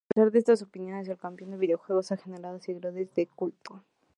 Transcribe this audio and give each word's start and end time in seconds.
A 0.09 0.13
pesar 0.15 0.31
de 0.31 0.39
estas 0.39 0.61
opiniones, 0.63 1.07
""El 1.07 1.17
campeón 1.19 1.51
del 1.51 1.59
videojuego"" 1.59 2.01
ha 2.09 2.17
generado 2.17 2.57
seguidores 2.59 3.13
de 3.13 3.27
culto. 3.27 3.83